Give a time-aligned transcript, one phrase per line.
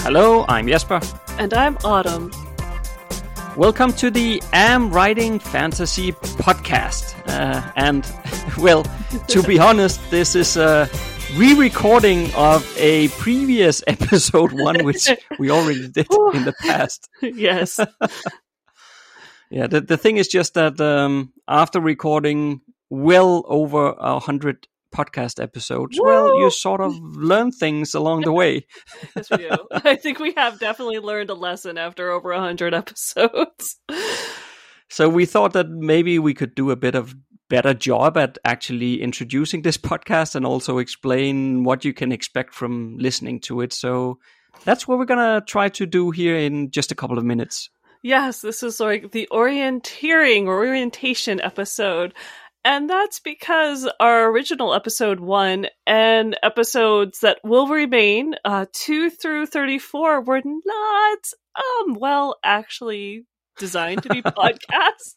[0.00, 1.00] Hello, I'm Jesper.
[1.38, 2.30] And I'm Autumn.
[3.56, 7.14] Welcome to the Am Writing Fantasy podcast.
[7.28, 8.10] Uh, and,
[8.58, 8.84] well,
[9.26, 10.88] to be honest, this is a
[11.36, 17.08] re recording of a previous episode one, which we already did in the past.
[17.20, 17.78] yes.
[19.50, 25.42] yeah, the, the thing is just that um, after recording well over a hundred podcast
[25.42, 26.06] episodes, Woo!
[26.06, 28.66] well, you sort of learn things along the way.
[29.16, 29.56] yes, we do.
[29.70, 33.78] I think we have definitely learned a lesson after over a hundred episodes.
[34.90, 37.14] So we thought that maybe we could do a bit of
[37.48, 42.96] better job at actually introducing this podcast and also explain what you can expect from
[42.98, 43.72] listening to it.
[43.72, 44.18] So
[44.64, 47.70] that's what we're going to try to do here in just a couple of minutes.
[48.02, 52.14] Yes, this is like the orienteering or orientation episode.
[52.64, 59.46] And that's because our original episode one and episodes that will remain, uh, two through
[59.46, 61.18] 34 were not,
[61.56, 63.24] um, well, actually
[63.58, 65.14] designed to be podcasts.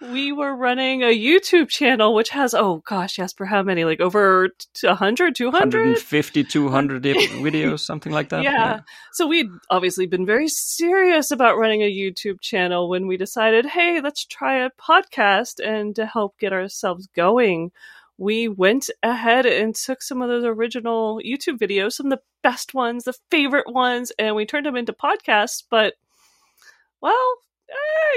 [0.00, 3.84] We were running a YouTube channel which has, oh gosh, Jesper, how many?
[3.84, 4.50] Like over
[4.82, 5.62] 100, 200?
[5.62, 8.42] 150, 200 videos, something like that.
[8.42, 8.52] Yeah.
[8.52, 8.80] yeah.
[9.12, 14.00] So we'd obviously been very serious about running a YouTube channel when we decided, hey,
[14.00, 15.64] let's try a podcast.
[15.64, 17.72] And to help get ourselves going,
[18.18, 22.74] we went ahead and took some of those original YouTube videos, some of the best
[22.74, 25.62] ones, the favorite ones, and we turned them into podcasts.
[25.68, 25.94] But,
[27.00, 27.34] well,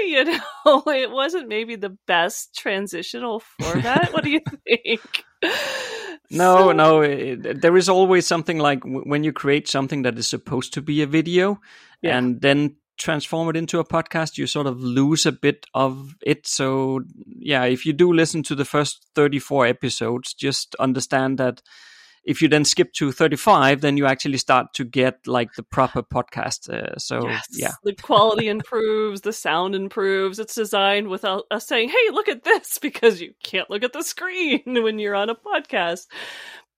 [0.06, 4.12] you know, it wasn't maybe the best transitional format.
[4.12, 5.24] what do you think?
[6.30, 6.72] No, so...
[6.72, 7.00] no.
[7.02, 10.82] It, there is always something like w- when you create something that is supposed to
[10.82, 11.60] be a video
[12.02, 12.16] yeah.
[12.16, 16.46] and then transform it into a podcast, you sort of lose a bit of it.
[16.46, 17.02] So,
[17.38, 21.62] yeah, if you do listen to the first 34 episodes, just understand that
[22.26, 26.02] if you then skip to 35 then you actually start to get like the proper
[26.02, 27.72] podcast uh, so yes, yeah.
[27.84, 30.38] the quality improves the sound improves.
[30.38, 34.02] It's designed without us saying hey look at this because you can't look at the
[34.02, 36.06] screen when you're on a podcast.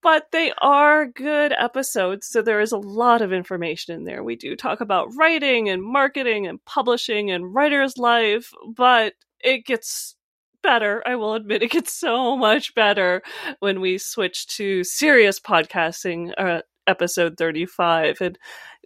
[0.01, 4.23] But they are good episodes so there is a lot of information in there.
[4.23, 10.15] We do talk about writing and marketing and publishing and writer's life but it gets
[10.63, 11.03] better.
[11.07, 13.23] I will admit it gets so much better
[13.61, 18.21] when we switch to serious podcasting, uh, episode 35.
[18.21, 18.39] And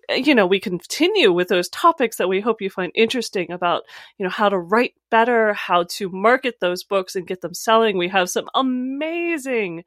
[0.08, 3.82] you know, we continue with those topics that we hope you find interesting about,
[4.18, 7.96] you know, how to write better, how to market those books and get them selling.
[7.96, 9.84] We have some amazing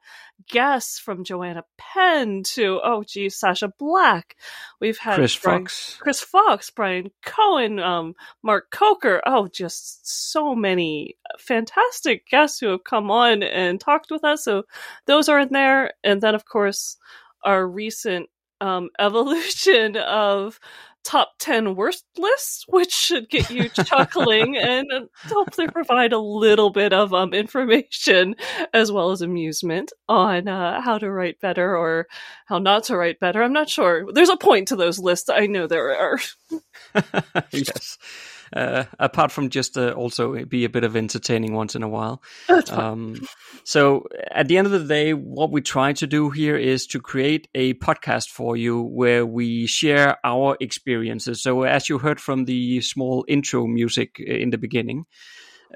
[0.48, 4.36] guests from Joanna Penn to, oh geez, Sacha Black.
[4.80, 9.20] We've had Chris Brian, Fox, Chris Fox, Brian Cohen, um, Mark Coker.
[9.26, 14.44] Oh, just so many fantastic guests who have come on and talked with us.
[14.44, 14.64] So
[15.06, 15.92] those are in there.
[16.02, 16.96] And then, of course,
[17.44, 18.28] our recent
[18.60, 20.58] um, evolution of
[21.04, 24.86] top 10 worst lists, which should get you chuckling and
[25.26, 28.34] hopefully provide a little bit of um, information
[28.74, 32.08] as well as amusement on uh, how to write better or
[32.46, 33.40] how not to write better.
[33.40, 34.12] I'm not sure.
[34.12, 35.28] There's a point to those lists.
[35.28, 36.18] I know there are.
[37.52, 37.98] yes
[38.56, 42.22] uh, apart from just uh, also be a bit of entertaining once in a while.
[42.70, 43.20] Um,
[43.64, 47.00] so at the end of the day, what we try to do here is to
[47.00, 51.42] create a podcast for you where we share our experiences.
[51.42, 55.04] So as you heard from the small intro music in the beginning,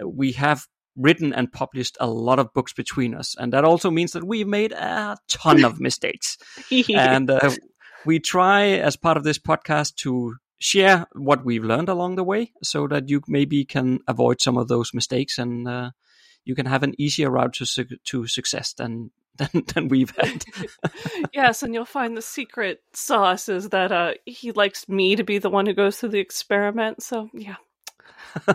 [0.04, 0.66] we have
[0.96, 4.48] written and published a lot of books between us, and that also means that we've
[4.48, 6.38] made a ton of mistakes.
[6.94, 7.50] and uh,
[8.06, 12.52] we try, as part of this podcast, to share what we've learned along the way
[12.62, 15.90] so that you maybe can avoid some of those mistakes and uh,
[16.44, 20.44] you can have an easier route to su- to success than than, than we've had.
[21.32, 25.38] yes, and you'll find the secret sauce is that uh, he likes me to be
[25.38, 27.02] the one who goes through the experiment.
[27.02, 27.56] So yeah.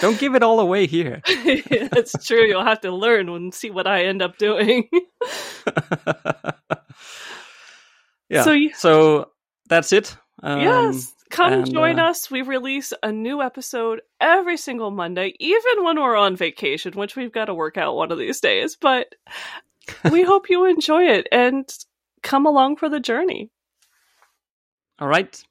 [0.00, 1.20] Don't give it all away here.
[1.26, 2.44] It's true.
[2.44, 4.88] You'll have to learn and see what I end up doing.
[8.28, 8.42] yeah.
[8.42, 9.30] So, so
[9.68, 10.16] that's it.
[10.42, 11.12] Um, yes.
[11.30, 12.30] Come and, join uh, us.
[12.30, 17.32] We release a new episode every single Monday, even when we're on vacation, which we've
[17.32, 18.76] got to work out one of these days.
[18.76, 19.14] But
[20.10, 21.68] we hope you enjoy it and
[22.22, 23.50] come along for the journey.
[24.98, 25.42] All right.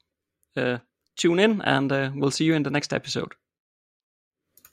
[0.56, 0.78] uh,
[1.16, 3.34] tune in, and uh, we'll see you in the next episode.